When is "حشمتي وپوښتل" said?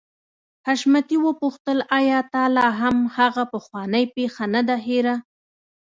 0.65-1.77